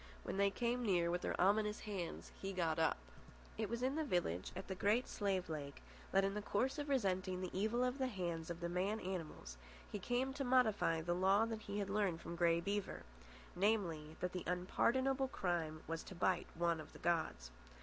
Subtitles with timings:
[0.23, 2.97] When they came near with their ominous hands, he got up.
[3.55, 6.89] It was in a village at the Great Slave Lake, that, in the course of
[6.89, 9.57] resenting the evil of the hands of the man animals,
[9.91, 13.03] he came to modify the law that he had learned from Grey Beaver:
[13.55, 17.51] namely, that the unpardonable crime was to bite one of the gods.